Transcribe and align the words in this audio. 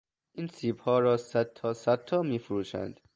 این 0.31 0.47
سیبها 0.47 0.99
را 0.99 1.17
صدتا 1.17 1.73
صدتا 1.73 2.21
میفروشند. 2.21 2.99